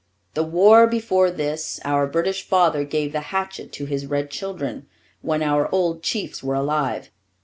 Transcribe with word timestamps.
The 0.33 0.41
war 0.41 0.87
before 0.87 1.29
this, 1.29 1.79
our 1.85 2.07
British 2.07 2.41
father 2.47 2.85
gave 2.85 3.11
the 3.11 3.19
hatchet 3.29 3.71
to 3.73 3.85
his 3.85 4.07
red 4.07 4.31
children, 4.31 4.87
when 5.21 5.43
our 5.43 5.69
old 5.71 6.01
chiefs 6.01 6.41
were 6.41 6.55
alive. 6.55 7.11